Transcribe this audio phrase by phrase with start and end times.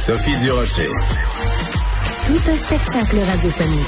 [0.00, 0.88] Sophie Durocher.
[2.26, 3.86] Tout un spectacle radiophonique.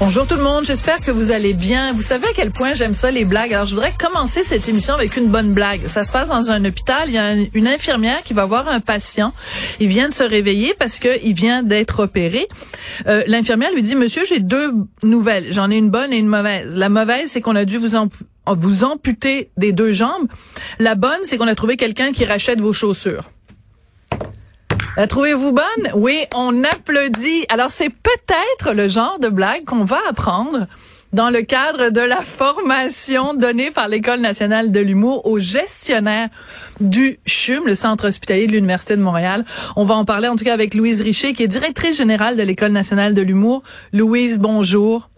[0.00, 1.92] Bonjour tout le monde, j'espère que vous allez bien.
[1.92, 3.52] Vous savez à quel point j'aime ça les blagues.
[3.52, 5.86] Alors je voudrais commencer cette émission avec une bonne blague.
[5.86, 8.80] Ça se passe dans un hôpital, il y a une infirmière qui va voir un
[8.80, 9.34] patient.
[9.80, 12.46] Il vient de se réveiller parce que il vient d'être opéré.
[13.06, 15.52] Euh, L'infirmière lui dit "Monsieur, j'ai deux nouvelles.
[15.52, 16.74] J'en ai une bonne et une mauvaise.
[16.74, 17.90] La mauvaise, c'est qu'on a dû vous
[18.46, 20.26] vous amputer des deux jambes.
[20.78, 23.24] La bonne, c'est qu'on a trouvé quelqu'un qui rachète vos chaussures."
[24.96, 25.90] La trouvez-vous bonne?
[25.94, 27.44] Oui, on applaudit.
[27.50, 30.66] Alors, c'est peut-être le genre de blague qu'on va apprendre
[31.12, 36.30] dans le cadre de la formation donnée par l'École nationale de l'humour aux gestionnaires
[36.80, 39.44] du CHUM, le centre hospitalier de l'Université de Montréal.
[39.76, 42.42] On va en parler en tout cas avec Louise Richer, qui est directrice générale de
[42.42, 43.62] l'École nationale de l'humour.
[43.92, 45.10] Louise, bonjour.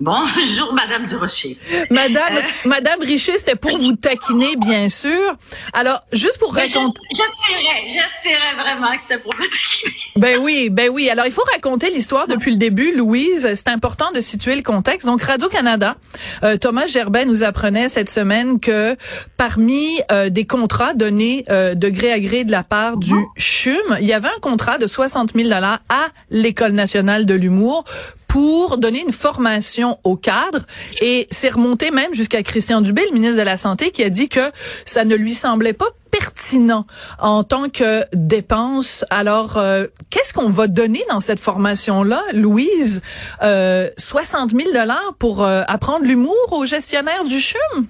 [0.00, 1.58] Bonjour, Madame Durocher.
[1.90, 2.40] Madame, euh...
[2.64, 5.36] Madame Richer, c'était pour vous taquiner, bien sûr.
[5.74, 7.00] Alors, juste pour raconter.
[7.10, 9.94] J'espérais, j'espérais vraiment que c'était pour vous taquiner.
[10.16, 11.10] Ben oui, ben oui.
[11.10, 13.46] Alors, il faut raconter l'histoire depuis le début, Louise.
[13.54, 15.06] C'est important de situer le contexte.
[15.06, 15.96] Donc, Radio-Canada,
[16.44, 18.96] euh, Thomas Gerbet nous apprenait cette semaine que
[19.36, 24.06] parmi euh, des contrats donnés de gré à gré de la part du CHUM, il
[24.06, 27.84] y avait un contrat de 60 000 dollars à l'École nationale de l'humour
[28.30, 30.64] pour donner une formation aux cadres
[31.00, 34.28] et c'est remonté même jusqu'à Christian Dubé, le ministre de la Santé, qui a dit
[34.28, 34.52] que
[34.84, 36.86] ça ne lui semblait pas pertinent
[37.18, 39.04] en tant que dépense.
[39.10, 43.02] Alors, euh, qu'est-ce qu'on va donner dans cette formation-là, Louise?
[43.42, 47.86] Euh, 60 000 dollars pour euh, apprendre l'humour aux gestionnaires du CHUM?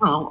[0.00, 0.28] Oh.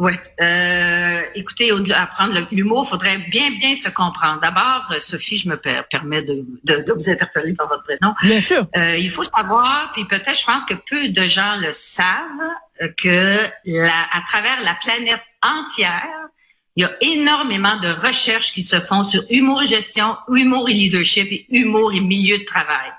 [0.00, 0.12] Oui.
[0.40, 4.40] Euh, écoutez, apprendre l'humour, il faudrait bien, bien se comprendre.
[4.40, 8.14] D'abord, euh, Sophie, je me permets de, de, de, vous interpeller par votre prénom.
[8.22, 8.66] Bien sûr.
[8.76, 12.04] Euh, il faut savoir, puis peut-être, je pense que peu de gens le savent,
[12.82, 16.28] euh, que la, à travers la planète entière,
[16.74, 20.72] il y a énormément de recherches qui se font sur humour et gestion, humour et
[20.72, 22.90] leadership et humour et milieu de travail.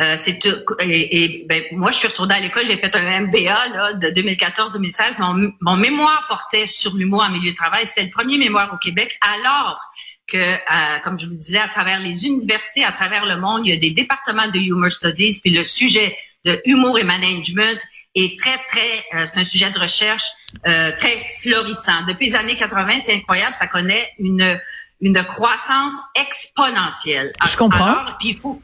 [0.00, 0.46] Euh, c'est
[0.80, 4.08] et, et ben, moi je suis retournée à l'école, j'ai fait un MBA là, de
[4.08, 5.18] 2014-2016.
[5.18, 7.84] Mon, mon, mémoire portait sur l'humour en milieu de travail.
[7.84, 9.80] C'était le premier mémoire au Québec, alors
[10.28, 13.74] que, euh, comme je vous disais, à travers les universités, à travers le monde, il
[13.74, 17.80] y a des départements de humor studies, puis le sujet de humour et management
[18.14, 20.28] est très très, euh, c'est un sujet de recherche
[20.66, 22.02] euh, très florissant.
[22.06, 24.60] Depuis les années 80, c'est incroyable, ça connaît une
[25.00, 27.32] une croissance exponentielle.
[27.46, 27.84] Je comprends.
[27.84, 28.60] Alors, puis il faut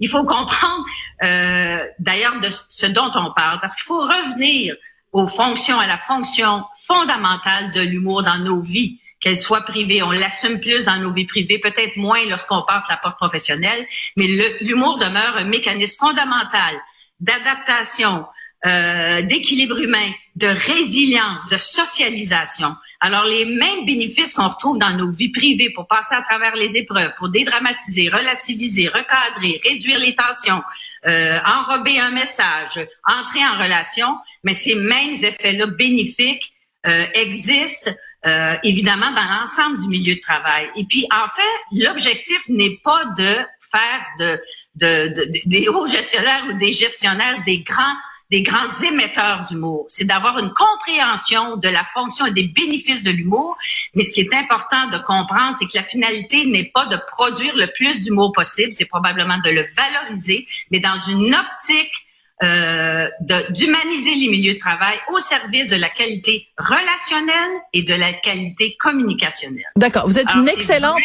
[0.00, 0.84] il faut comprendre
[1.22, 4.74] euh, d'ailleurs de ce dont on parle, parce qu'il faut revenir
[5.12, 10.02] aux fonctions, à la fonction fondamentale de l'humour dans nos vies, qu'elle soit privée.
[10.02, 13.86] On l'assume plus dans nos vies privées, peut-être moins lorsqu'on passe la porte professionnelle,
[14.16, 14.26] mais
[14.60, 16.74] l'humour demeure un mécanisme fondamental
[17.20, 18.26] d'adaptation,
[18.64, 22.74] euh, d'équilibre humain, de résilience, de socialisation.
[23.00, 26.76] Alors, les mêmes bénéfices qu'on retrouve dans nos vies privées pour passer à travers les
[26.76, 30.62] épreuves, pour dédramatiser, relativiser, recadrer, réduire les tensions,
[31.06, 36.52] euh, enrober un message, entrer en relation, mais ces mêmes effets-là bénéfiques
[36.86, 37.90] euh, existent
[38.26, 40.68] euh, évidemment dans l'ensemble du milieu de travail.
[40.76, 43.36] Et puis, en fait, l'objectif n'est pas de
[43.70, 44.40] faire de,
[44.76, 47.96] de, de, des hauts gestionnaires ou des gestionnaires des grands
[48.30, 49.86] des grands émetteurs d'humour.
[49.88, 53.56] C'est d'avoir une compréhension de la fonction et des bénéfices de l'humour.
[53.94, 57.54] Mais ce qui est important de comprendre, c'est que la finalité n'est pas de produire
[57.56, 62.05] le plus d'humour possible, c'est probablement de le valoriser, mais dans une optique
[62.42, 63.08] euh,
[63.50, 68.76] d'humaniser les milieux de travail au service de la qualité relationnelle et de la qualité
[68.78, 69.64] communicationnelle.
[69.76, 70.06] D'accord.
[70.06, 71.00] Vous êtes une excellente.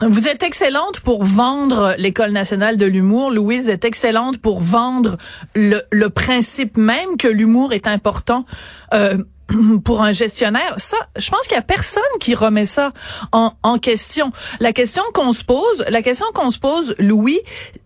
[0.00, 3.30] Vous êtes excellente pour vendre l'école nationale de l'humour.
[3.30, 5.16] Louise est excellente pour vendre
[5.54, 8.44] le, le principe même que l'humour est important.
[8.92, 9.18] Euh,
[9.84, 12.92] pour un gestionnaire, ça, je pense qu'il y a personne qui remet ça
[13.32, 14.32] en, en question.
[14.60, 17.40] La question qu'on se pose, la question qu'on se pose, Louis,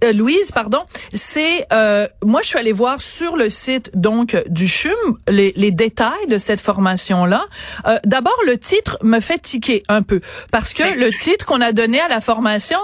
[0.04, 0.82] euh, Louise, pardon,
[1.12, 4.92] c'est, euh, moi, je suis allée voir sur le site donc du CHUM
[5.28, 7.44] les, les détails de cette formation là.
[7.86, 10.20] Euh, D'abord, le titre me fait tiquer un peu
[10.50, 12.78] parce que le titre qu'on a donné à la formation.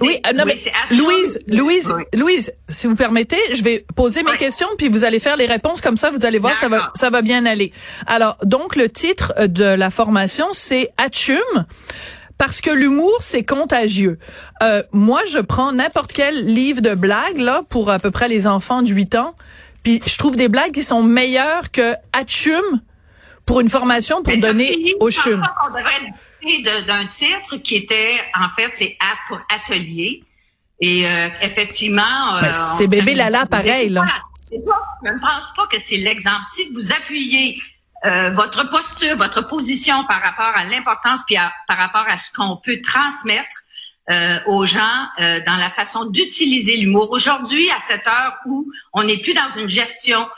[0.00, 0.56] Oui, non, mais
[0.90, 5.36] Louise, Louise, Louise, si vous permettez, je vais poser mes questions puis vous allez faire
[5.36, 7.72] les réponses comme ça, vous allez voir, ça va, ça va bien aller.
[8.06, 11.66] Alors, donc le titre de la formation, c'est Atchum
[12.36, 14.18] parce que l'humour c'est contagieux.
[14.62, 18.46] Euh, moi, je prends n'importe quel livre de blagues là pour à peu près les
[18.46, 19.34] enfants de 8 ans,
[19.82, 22.80] puis je trouve des blagues qui sont meilleures que Atchum
[23.46, 25.46] pour une formation pour donner au chum.
[25.66, 30.22] On devrait discuter d'un titre qui était en fait c'est A pour atelier
[30.80, 34.04] et euh, effectivement euh, c'est bébé Lala pareil là.
[34.50, 36.44] je ne pense pas que c'est l'exemple.
[36.52, 37.58] Si vous appuyez
[38.04, 42.56] euh, votre posture, votre position par rapport à l'importance puis par rapport à ce qu'on
[42.56, 43.46] peut transmettre
[44.08, 47.10] euh, aux gens euh, dans la façon d'utiliser l'humour.
[47.10, 50.28] Aujourd'hui, à cette heure où on n'est plus dans une gestion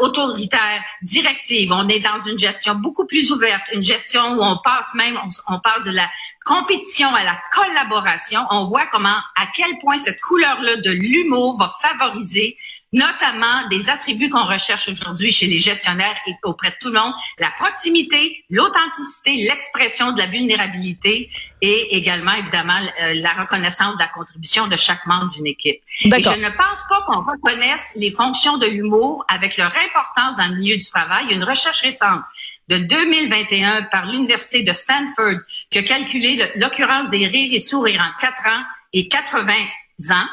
[0.00, 4.92] autoritaire, directive, on est dans une gestion beaucoup plus ouverte, une gestion où on passe
[4.94, 6.08] même, on, on passe de la
[6.44, 8.40] compétition à la collaboration.
[8.50, 12.56] On voit comment, à quel point cette couleur-là de l'humour va favoriser
[12.92, 17.12] notamment des attributs qu'on recherche aujourd'hui chez les gestionnaires et auprès de tout le monde,
[17.38, 21.30] la proximité, l'authenticité, l'expression de la vulnérabilité
[21.60, 25.80] et également, évidemment, euh, la reconnaissance de la contribution de chaque membre d'une équipe.
[26.04, 30.48] Et je ne pense pas qu'on reconnaisse les fonctions de l'humour avec leur importance dans
[30.48, 31.24] le milieu du travail.
[31.24, 32.22] Il y a une recherche récente
[32.68, 35.40] de 2021 par l'Université de Stanford
[35.70, 38.62] qui a calculé l'occurrence des rires et sourires en 4 ans
[38.92, 39.52] et 80
[40.10, 40.26] ans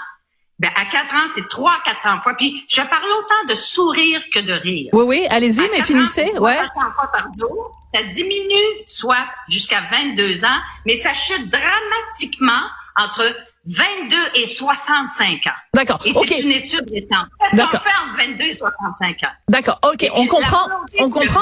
[0.59, 2.35] ben, à 4 ans, c'est 3 400 fois.
[2.35, 4.89] Puis, je parle autant de sourire que de rire.
[4.93, 6.31] Oui, oui, allez-y, mais finissez.
[6.37, 6.57] Ans, ouais.
[6.75, 7.79] fois par jour.
[7.93, 12.67] Ça diminue, soit jusqu'à 22 ans, mais ça chute dramatiquement
[12.97, 13.35] entre
[13.65, 15.51] 22 et 65 ans.
[15.73, 15.99] D'accord.
[16.05, 17.27] Et c'est une étude récente.
[17.39, 19.27] Qu'est-ce qu'on fait entre 22 et 65 ans?
[19.47, 19.79] D'accord.
[19.83, 20.09] OK.
[20.13, 20.69] on comprend.
[20.99, 21.41] On comprend.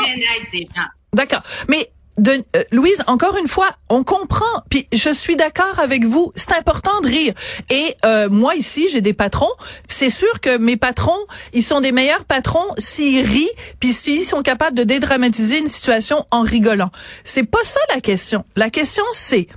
[1.13, 1.41] D'accord.
[1.67, 4.45] Mais de, euh, Louise, encore une fois, on comprend.
[4.69, 6.31] Puis je suis d'accord avec vous.
[6.35, 7.33] C'est important de rire.
[7.69, 9.51] Et euh, moi ici, j'ai des patrons.
[9.87, 14.41] C'est sûr que mes patrons, ils sont des meilleurs patrons s'ils rient, puis s'ils sont
[14.41, 16.91] capables de dédramatiser une situation en rigolant.
[17.23, 18.45] C'est pas ça la question.
[18.55, 19.47] La question c'est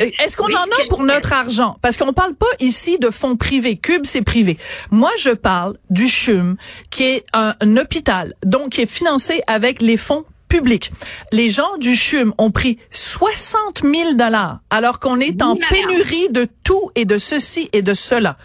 [0.00, 1.76] euh, est-ce qu'on en a pour notre argent?
[1.82, 3.76] Parce qu'on parle pas ici de fonds privés.
[3.76, 4.56] Cube, c'est privé.
[4.90, 6.56] Moi, je parle du CHUM,
[6.90, 10.92] qui est un, un hôpital, donc qui est financé avec les fonds public.
[11.32, 16.46] Les gens du CHUM ont pris 60 000 dollars alors qu'on est en pénurie de
[16.62, 18.36] tout et de ceci et de cela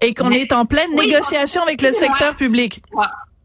[0.00, 2.82] et qu'on est en pleine négociation avec le secteur public.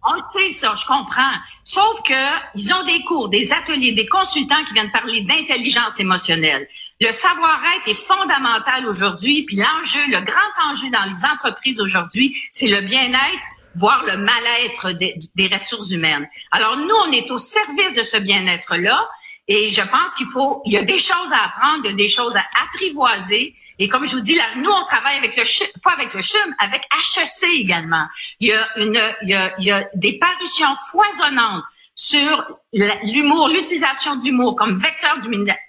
[0.07, 1.35] On le sait ça, je comprends.
[1.65, 2.13] Sauf que
[2.55, 6.69] ils ont des cours, des ateliers, des consultants qui viennent parler d'intelligence émotionnelle.
[7.01, 12.67] Le savoir-être est fondamental aujourd'hui, puis l'enjeu, le grand enjeu dans les entreprises aujourd'hui, c'est
[12.67, 13.45] le bien-être
[13.77, 16.27] voir le mal-être des, ressources humaines.
[16.51, 19.09] Alors nous, on est au service de ce bien-être-là
[19.47, 21.97] et je pense qu'il faut, il y a des choses à apprendre, il y a
[21.97, 23.55] des choses à apprivoiser.
[23.77, 25.43] Et comme je vous dis, là, nous, on travaille avec le
[25.83, 28.05] pas avec le CHUM, avec HEC également.
[28.39, 31.63] Il y a une, il y a, il y a des parutions foisonnantes
[31.95, 35.19] sur l'humour, l'utilisation de l'humour comme vecteur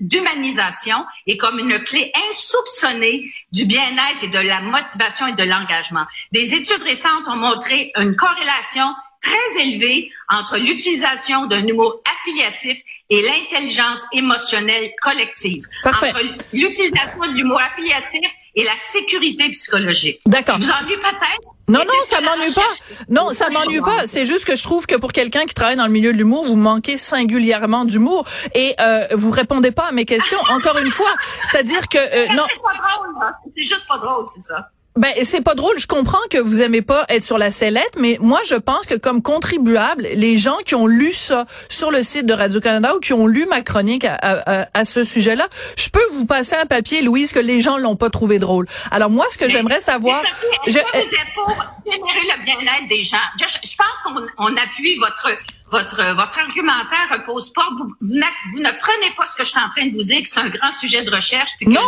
[0.00, 6.05] d'humanisation et comme une clé insoupçonnée du bien-être et de la motivation et de l'engagement.
[6.32, 8.93] Des études récentes ont montré une corrélation
[9.23, 15.67] très élevée entre l'utilisation d'un humour affiliatif et l'intelligence émotionnelle collective.
[15.84, 16.11] Parfait.
[16.11, 16.22] Entre
[16.52, 20.20] l'utilisation de l'humour affiliatif et la sécurité psychologique.
[20.26, 20.58] D'accord.
[20.58, 21.56] Vous ennuie peut-être?
[21.69, 22.62] Non, non, ça m'ennuie pas.
[23.08, 24.06] Non, ça m'ennuie pas.
[24.06, 26.47] C'est juste que je trouve que pour quelqu'un qui travaille dans le milieu de l'humour,
[26.47, 28.25] vous manquez singulièrement d'humour
[28.55, 30.38] et euh, vous répondez pas à mes questions.
[30.49, 31.13] Encore une fois,
[31.44, 32.44] c'est-à-dire que euh, non.
[32.48, 33.15] C'est pas drôle.
[33.56, 34.70] C'est juste pas drôle, c'est ça.
[34.96, 35.79] Ben c'est pas drôle.
[35.79, 38.94] Je comprends que vous aimez pas être sur la sellette, mais moi je pense que
[38.94, 43.00] comme contribuable, les gens qui ont lu ça sur le site de Radio Canada ou
[43.00, 47.03] qui ont lu ma chronique à, à, ce sujet-là, je peux vous passer un papier,
[47.03, 48.67] Louise, que les gens l'ont pas trouvé drôle.
[48.91, 50.22] Alors moi, ce que j'aimerais savoir,
[50.67, 53.17] je, vous êtes pour générer le bien-être des gens?
[53.38, 55.29] Je, je pense qu'on on appuie votre
[55.70, 57.69] votre, votre argumentaire repose pas.
[57.79, 60.29] Vous, vous, ne prenez pas ce que je suis en train de vous dire, que
[60.29, 61.51] c'est un grand sujet de recherche.
[61.63, 61.81] non,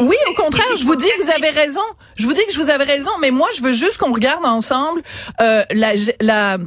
[0.00, 1.80] oui, au contraire, je vous dis que vous avez raison.
[2.16, 4.44] Je vous dis que je vous avais raison, mais moi, je veux juste qu'on regarde
[4.44, 5.02] ensemble
[5.40, 6.58] euh, la, la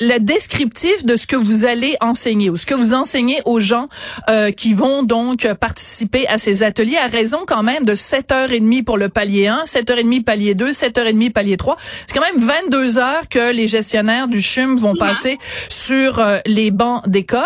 [0.00, 3.88] le, descriptif de ce que vous allez enseigner ou ce que vous enseignez aux gens
[4.28, 8.96] euh, qui vont donc participer à ces ateliers à raison quand même de 7h30 pour
[8.96, 11.76] le palier 1, 7h30 palier 2, 7h30 palier 3.
[12.06, 15.38] C'est quand même 22 heures que les gestionnaires du CHUM vont passer
[15.68, 17.40] sur euh, les bancs d'école.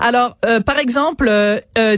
[0.00, 1.30] Alors, euh, par exemple,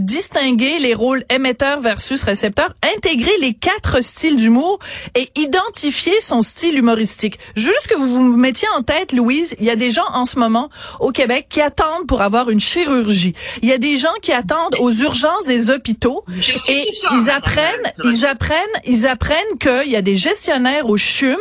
[0.01, 4.79] distinguer les rôles émetteur versus récepteur, intégrer les quatre styles d'humour
[5.15, 7.39] et identifier son style humoristique.
[7.57, 10.27] Juste que vous vous mettiez en tête, Louise, il y a des des gens en
[10.27, 10.69] ce moment
[11.01, 13.33] au Québec qui attendent pour avoir une chirurgie.
[13.63, 16.25] Il y a des gens qui attendent aux urgences des hôpitaux
[16.69, 21.39] et ils apprennent, ils apprennent, ils apprennent qu'il y a des gestionnaires au CHUM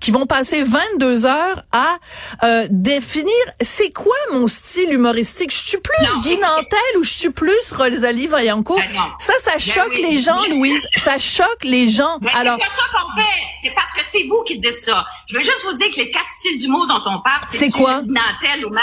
[0.00, 1.98] qui vont passer 22 heures à
[2.42, 5.50] euh, définir c'est quoi mon style humoristique.
[5.52, 8.78] Je suis plus Guy Nantel ou je suis plus Rosalie Vaillancourt.
[8.78, 8.88] Ben
[9.18, 10.86] ça, ça ben choque les gens, Louise.
[10.96, 12.16] Ça choque les gens.
[12.20, 13.40] Ben, Alors, c'est pas ça qu'on fait.
[13.62, 15.04] C'est parce que c'est vous qui dites ça.
[15.28, 18.02] Je veux juste vous dire que les quatre styles d'humour dont on parle, c'est quoi?
[18.02, 18.76] Ou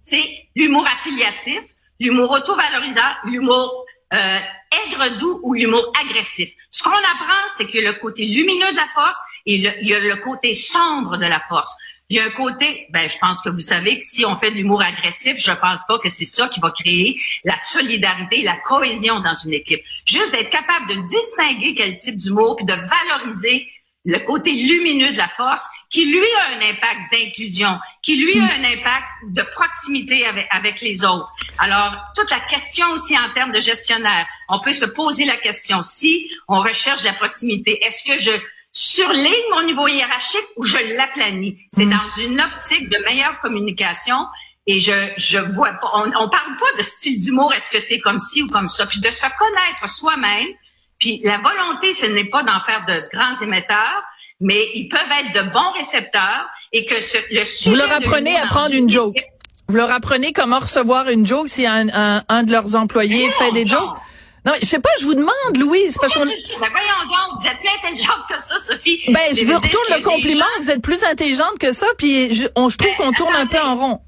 [0.00, 1.60] C'est l'humour affiliatif,
[2.00, 4.38] l'humour auto-valorisant, l'humour euh,
[4.86, 6.50] aigre doux ou l'humour agressif.
[6.70, 9.98] Ce qu'on apprend, c'est que le côté lumineux de la force et il y a
[9.98, 11.74] le côté sombre de la force.
[12.10, 14.50] Il y a un côté, ben, je pense que vous savez que si on fait
[14.50, 18.58] de l'humour agressif, je pense pas que c'est ça qui va créer la solidarité, la
[18.58, 19.82] cohésion dans une équipe.
[20.06, 23.68] Juste d'être capable de distinguer quel type d'humour, puis de valoriser
[24.04, 28.44] le côté lumineux de la force, qui lui a un impact d'inclusion, qui lui a
[28.44, 31.32] un impact de proximité avec, avec les autres.
[31.58, 35.82] Alors, toute la question aussi en termes de gestionnaire, on peut se poser la question,
[35.82, 38.32] si on recherche la proximité, est-ce que je
[38.72, 41.56] surligne mon niveau hiérarchique ou je l'aplanis?
[41.72, 41.90] C'est mm.
[41.90, 44.26] dans une optique de meilleure communication
[44.66, 48.00] et je, je vois on, on parle pas de style d'humour, est-ce que tu es
[48.00, 50.48] comme ci ou comme ça, puis de se connaître soi-même,
[50.98, 54.02] puis la volonté, ce n'est pas d'en faire de grands émetteurs,
[54.40, 57.70] mais ils peuvent être de bons récepteurs et que le sujet...
[57.70, 59.24] Vous leur apprenez à prendre une joke.
[59.68, 61.88] Vous leur apprenez comment recevoir une joke si un,
[62.28, 63.96] un, de leurs employés fait des jokes?
[64.44, 66.26] Non, je sais pas, je vous demande, Louise, parce qu'on...
[66.26, 66.68] Ben voyons
[67.08, 69.00] donc, vous êtes plus intelligente que ça, Sophie.
[69.08, 72.68] Ben, je vous retourne le compliment, vous êtes plus intelligente que ça, puis je, on,
[72.68, 74.00] je trouve ben, qu'on tourne un peu en rond.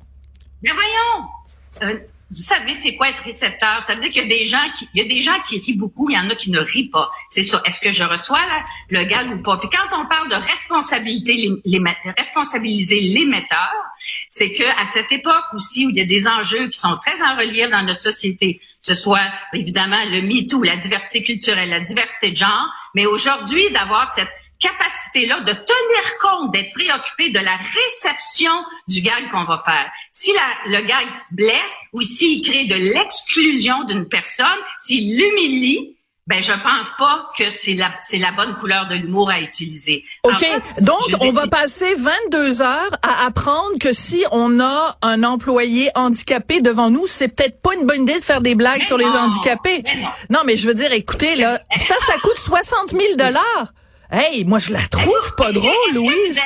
[0.63, 1.99] Mais ben, voyons, euh,
[2.37, 3.81] vous savez c'est quoi être récepteur?
[3.81, 5.59] Ça veut dire qu'il y a des gens qui il y a des gens qui
[5.59, 7.11] rient beaucoup, il y en a qui ne rient pas.
[7.31, 7.63] C'est ça.
[7.65, 8.41] Est-ce que je reçois
[8.91, 9.57] le gag ou pas?
[9.57, 11.83] Puis quand on parle de responsabilité les, les
[12.17, 13.73] responsabiliser l'émetteur,
[14.29, 17.23] c'est que à cette époque aussi où il y a des enjeux qui sont très
[17.23, 21.81] en relief dans notre société, que ce soit évidemment le MeToo, la diversité culturelle, la
[21.81, 24.31] diversité de genre, mais aujourd'hui d'avoir cette
[24.67, 28.53] capacité-là de tenir compte, d'être préoccupé de la réception
[28.89, 29.91] du gag qu'on va faire.
[30.13, 34.47] Si la, le gag blesse ou s'il crée de l'exclusion d'une personne,
[34.79, 35.97] s'il l'humilie,
[36.27, 40.05] ben je pense pas que c'est la c'est la bonne couleur de l'humour à utiliser.
[40.25, 40.45] OK.
[40.81, 46.61] Donc on va passer 22 heures à apprendre que si on a un employé handicapé
[46.61, 49.85] devant nous, c'est peut-être pas une bonne idée de faire des blagues sur les handicapés.
[50.29, 50.41] non.
[50.45, 53.73] mais je veux dire écoutez là, ça ça coûte 60 000 dollars.
[54.11, 56.41] Hey, moi, je la trouve pas drôle, Louise.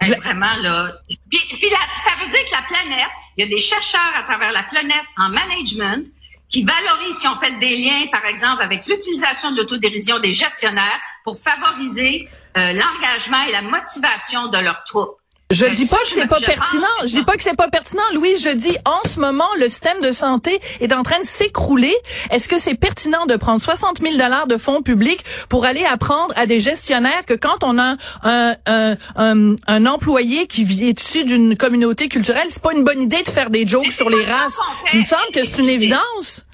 [0.00, 0.20] Est-ce que...
[0.20, 0.92] vraiment, là...
[1.08, 1.70] Puis, puis
[2.02, 5.04] ça veut dire que la planète, il y a des chercheurs à travers la planète
[5.16, 6.06] en management
[6.48, 11.00] qui valorisent, qui ont fait des liens, par exemple, avec l'utilisation de l'autodérision des gestionnaires
[11.24, 15.18] pour favoriser euh, l'engagement et la motivation de leurs troupes.
[15.50, 16.86] Je dis pas que c'est pas pertinent.
[17.02, 18.02] Je dis pas que c'est pas pertinent.
[18.14, 21.94] Louis, je dis en ce moment, le système de santé est en train de s'écrouler.
[22.30, 26.32] Est-ce que c'est pertinent de prendre 60 000 dollars de fonds publics pour aller apprendre
[26.36, 31.24] à des gestionnaires que quand on a un, un, un, un employé qui est issu
[31.24, 34.58] d'une communauté culturelle, c'est pas une bonne idée de faire des jokes sur les races?
[34.92, 36.44] Il me semble que c'est une évidence.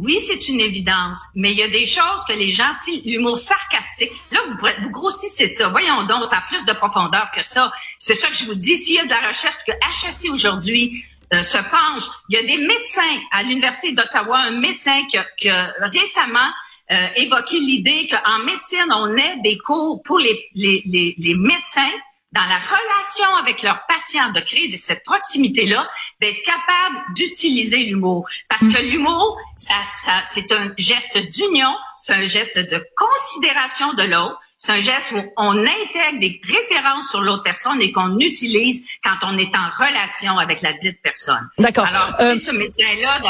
[0.00, 3.36] Oui, c'est une évidence, mais il y a des choses que les gens, si l'humour
[3.36, 5.68] sarcastique, là, vous, grossissez ça.
[5.70, 7.72] Voyons donc, ça a plus de profondeur que ça.
[7.98, 8.76] C'est ça que je vous dis.
[8.76, 12.42] S'il y a de la recherche que HSC aujourd'hui euh, se penche, il y a
[12.42, 15.02] des médecins à l'Université d'Ottawa, un médecin
[15.36, 16.48] qui a, récemment
[16.92, 21.90] euh, évoqué l'idée qu'en médecine, on ait des cours pour les, les, les médecins
[22.32, 25.88] dans la relation avec leurs patients, de créer cette proximité-là,
[26.20, 28.26] d'être capable d'utiliser l'humour.
[28.48, 34.02] Parce que l'humour, ça, ça, c'est un geste d'union, c'est un geste de considération de
[34.04, 38.84] l'autre, c'est un geste où on intègre des références sur l'autre personne et qu'on utilise
[39.04, 41.48] quand on est en relation avec la dite personne.
[41.58, 41.86] D'accord.
[41.86, 43.20] Alors, euh, ce médecin-là,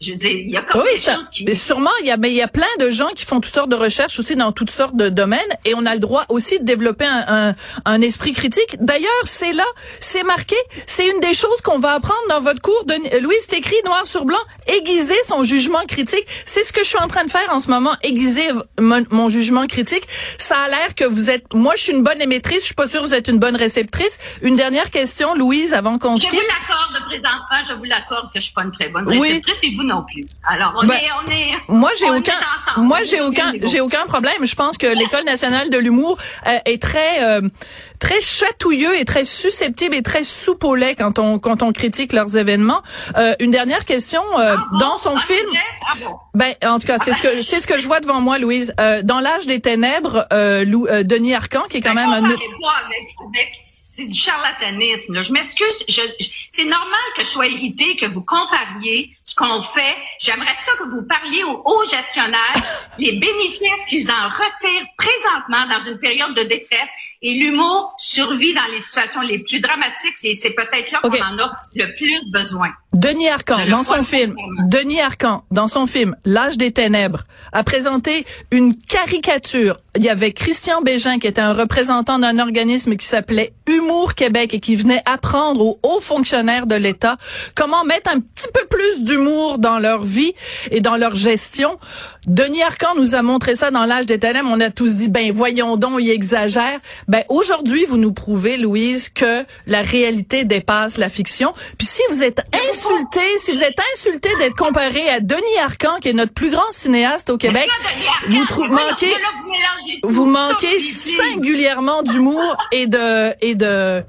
[0.00, 1.44] je veux dire, il y a comme des choses qui...
[1.44, 3.54] Mais sûrement, il y a, mais il y a plein de gens qui font toutes
[3.54, 6.58] sortes de recherches aussi dans toutes sortes de domaines et on a le droit aussi
[6.58, 7.54] de développer un, un,
[7.86, 8.76] un esprit critique.
[8.78, 9.64] D'ailleurs, c'est là,
[10.00, 12.84] c'est marqué, c'est une des choses qu'on va apprendre dans votre cours.
[12.84, 16.26] De, Louis, c'est écrit noir sur blanc, aiguiser son jugement critique.
[16.44, 18.48] C'est ce que je suis en train de faire en ce moment, aiguiser
[18.78, 20.06] mon, jugement critique.
[20.38, 22.86] Ça a l'air que vous êtes, moi, je suis une bonne émettrice, je suis pas
[22.86, 24.18] sûre que vous êtes une bonne réceptrice.
[24.42, 26.34] Une dernière question, Louise, avant qu'on se quitte.
[26.34, 29.62] Je vous l'accorde présentement, je vous l'accorde que je suis pas une très bonne réceptrice
[29.62, 30.22] et vous non plus.
[30.46, 32.34] Alors, on ben, est, on est, moi, j'ai aucun,
[32.76, 34.44] moi, j'ai aucun, j'ai aucun problème.
[34.44, 37.40] Je pense que l'École nationale de l'humour euh, est très, euh,
[37.98, 42.12] très chatouilleux et très susceptible et très soupe au lait quand on, quand on critique
[42.12, 42.82] leurs événements.
[43.16, 44.22] Euh, une dernière question.
[44.36, 45.48] Ah dans son ah, film,
[45.82, 46.16] ah bon?
[46.34, 48.74] ben, en tout cas, c'est ce que, c'est ce que je vois devant moi, Louise.
[49.04, 50.26] dans l'âge des ténèbres,
[50.64, 52.22] Lou, Denis Arcan, qui est quand même un,
[53.96, 55.14] c'est du charlatanisme.
[55.14, 55.22] Là.
[55.22, 55.84] Je m'excuse.
[55.88, 56.02] Je,
[56.50, 59.96] c'est normal que je sois irrité, que vous compariez ce qu'on fait.
[60.20, 62.62] J'aimerais ça que vous parliez aux hauts gestionnaires,
[62.98, 66.90] les bénéfices qu'ils en retirent présentement dans une période de détresse.
[67.22, 71.38] Et l'humour survit dans les situations les plus dramatiques et c'est peut-être là qu'on en
[71.38, 72.70] a le plus besoin.
[72.96, 74.34] Denis Arcan, dans son film,
[74.68, 79.78] Denis Arcan, dans son film L'âge des ténèbres, a présenté une caricature.
[79.96, 84.54] Il y avait Christian Bégin qui était un représentant d'un organisme qui s'appelait Humour Québec
[84.54, 87.16] et qui venait apprendre aux hauts fonctionnaires de l'État
[87.54, 90.34] comment mettre un petit peu plus d'humour dans leur vie
[90.70, 91.78] et dans leur gestion.
[92.26, 94.48] Denis Arcan nous a montré ça dans L'âge des ténèbres.
[94.50, 96.80] On a tous dit, ben voyons donc, il exagère.
[97.08, 101.52] Ben aujourd'hui, vous nous prouvez, Louise, que la réalité dépasse la fiction.
[101.78, 102.85] Puis si vous êtes insulté,
[103.38, 107.30] si vous êtes insulté d'être comparé à Denis Arcan, qui est notre plus grand cinéaste
[107.30, 107.68] au Québec,
[108.28, 109.14] vous manquez,
[110.02, 114.02] vous manquez singulièrement d'humour et de et de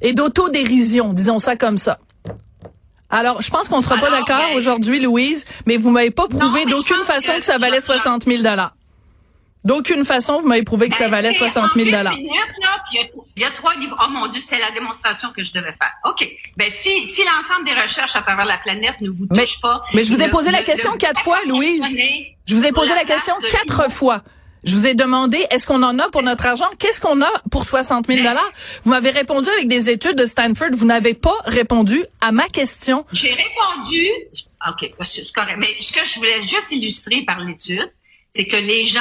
[0.00, 1.98] et d'autodérision, disons ça comme ça.
[3.08, 6.64] Alors, je pense qu'on sera pas d'accord ben, aujourd'hui, Louise, mais vous m'avez pas prouvé
[6.64, 8.74] d'aucune façon que, ça valait 60 000 dollars.
[9.64, 12.16] D'aucune façon, vous m'avez prouvé que ça ben, valait 60 000 dollars.
[12.16, 13.96] Il y a trois niveaux.
[14.02, 15.92] Oh mon Dieu, c'est la démonstration que je devais faire.
[16.12, 16.28] OK.
[16.56, 19.82] Ben, si, si l'ensemble des recherches à travers la planète ne vous touche pas.
[19.94, 21.84] Mais je vous ai posé la question quatre fois, Louise.
[22.46, 24.22] Je vous ai posé la question quatre fois.
[24.64, 26.68] Je vous ai demandé, est-ce qu'on en a pour notre argent?
[26.78, 28.52] Qu'est-ce qu'on a pour 60 000 dollars?
[28.84, 30.70] Vous m'avez répondu avec des études de Stanford.
[30.72, 33.04] Vous n'avez pas répondu à ma question.
[33.12, 34.08] J'ai répondu.
[34.68, 35.56] OK, c'est correct.
[35.58, 37.92] Mais ce que je voulais juste illustrer par l'étude,
[38.32, 39.00] c'est que les gens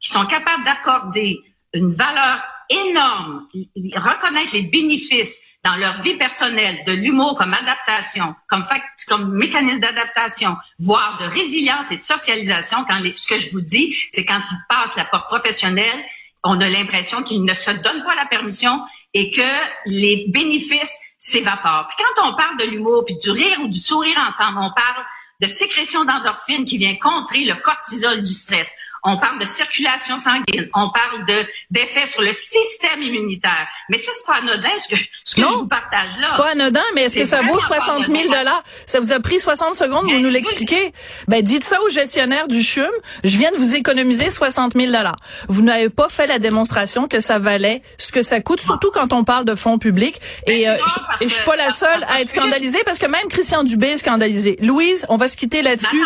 [0.00, 1.38] qui sont capables d'accorder
[1.72, 3.48] une valeur énorme,
[3.96, 8.64] reconnaître les bénéfices dans leur vie personnelle de l'humour comme adaptation, comme,
[9.08, 13.96] comme mécanisme d'adaptation, voire de résilience et de socialisation, quand ce que je vous dis,
[14.10, 16.04] c'est quand ils passent la porte professionnelle,
[16.44, 18.80] on a l'impression qu'ils ne se donnent pas la permission
[19.14, 19.42] et que
[19.86, 21.88] les bénéfices s'évaporent.
[21.98, 25.04] Quand on parle de l'humour, puis du rire ou du sourire ensemble, on parle
[25.40, 28.70] de sécrétion d'endorphine qui vient contrer le cortisol du stress
[29.04, 33.68] on parle de circulation sanguine, on parle de d'effets sur le système immunitaire.
[33.88, 36.20] Mais ça, c'est pas anodin ce que, ce que je vous partage là.
[36.20, 38.62] C'est pas anodin, mais est-ce que ça vaut 60 000 dollars?
[38.86, 40.92] Ça vous a pris 60 secondes pour nous l'expliquer?
[41.26, 42.90] Ben, dites ça au gestionnaire du CHUM.
[43.24, 45.16] Je viens de vous économiser 60 000 dollars.
[45.48, 49.12] Vous n'avez pas fait la démonstration que ça valait ce que ça coûte, surtout quand
[49.12, 50.20] on parle de fonds publics.
[50.46, 50.86] Et, ben, euh,
[51.20, 53.98] je, je suis pas la seule à être scandalisée parce que même Christian Dubé est
[53.98, 54.56] scandalisé.
[54.60, 56.04] Louise, on va se quitter là-dessus.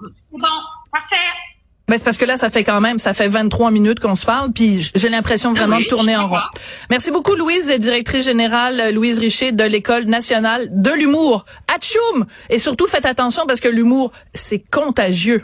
[0.00, 0.48] Ben, bon,
[0.90, 1.16] parfait.
[1.88, 4.24] Ben, c'est parce que là, ça fait quand même, ça fait 23 minutes qu'on se
[4.24, 6.38] parle, puis j'ai l'impression vraiment de tourner en rond.
[6.90, 11.44] Merci beaucoup, Louise, directrice générale euh, Louise Richer de l'École nationale de l'humour.
[11.74, 12.26] Atchoum!
[12.50, 15.42] Et surtout, faites attention parce que l'humour, c'est contagieux.